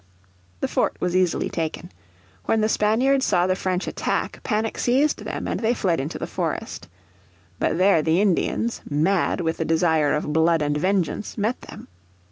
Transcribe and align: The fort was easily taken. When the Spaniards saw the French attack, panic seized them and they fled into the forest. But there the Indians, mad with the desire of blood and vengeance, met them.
The 0.61 0.67
fort 0.67 0.97
was 0.99 1.15
easily 1.15 1.47
taken. 1.47 1.91
When 2.45 2.61
the 2.61 2.69
Spaniards 2.69 3.23
saw 3.23 3.45
the 3.45 3.55
French 3.55 3.85
attack, 3.85 4.41
panic 4.41 4.79
seized 4.79 5.23
them 5.23 5.47
and 5.47 5.59
they 5.59 5.75
fled 5.75 5.99
into 5.99 6.17
the 6.17 6.25
forest. 6.25 6.87
But 7.59 7.77
there 7.77 8.01
the 8.01 8.19
Indians, 8.19 8.81
mad 8.89 9.41
with 9.41 9.57
the 9.57 9.63
desire 9.63 10.15
of 10.15 10.33
blood 10.33 10.63
and 10.63 10.75
vengeance, 10.75 11.37
met 11.37 11.61
them. 11.61 11.87